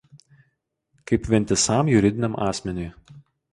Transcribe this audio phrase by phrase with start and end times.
[1.11, 2.91] kaip vientisam juridiniam asmeniui